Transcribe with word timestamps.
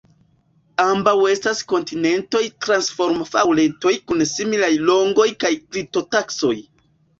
Ambaŭ 0.85 1.11
estas 1.31 1.61
kontinentaj 1.73 2.41
transformofaŭltoj 2.65 3.95
kun 4.09 4.27
similaj 4.33 4.73
longoj 4.89 5.29
kaj 5.47 5.55
glitotaksoj. 5.61 6.55